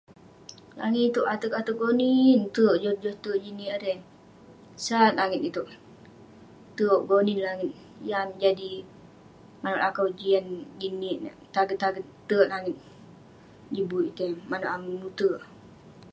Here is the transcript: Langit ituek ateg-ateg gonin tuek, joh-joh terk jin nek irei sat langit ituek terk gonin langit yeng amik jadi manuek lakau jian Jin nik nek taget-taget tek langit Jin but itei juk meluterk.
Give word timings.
Langit 0.79 1.01
ituek 1.09 1.31
ateg-ateg 1.33 1.75
gonin 1.81 2.39
tuek, 2.55 2.77
joh-joh 2.83 3.17
terk 3.23 3.41
jin 3.43 3.55
nek 3.59 3.71
irei 3.77 3.99
sat 4.85 5.13
langit 5.19 5.41
ituek 5.49 5.69
terk 6.77 7.01
gonin 7.09 7.39
langit 7.45 7.71
yeng 8.07 8.19
amik 8.21 8.39
jadi 8.43 8.71
manuek 9.61 9.83
lakau 9.83 10.07
jian 10.19 10.45
Jin 10.79 10.95
nik 11.01 11.17
nek 11.23 11.35
taget-taget 11.55 12.05
tek 12.29 12.47
langit 12.53 12.77
Jin 13.73 13.85
but 13.89 14.07
itei 14.09 14.29
juk 14.35 14.47
meluterk. 14.51 15.41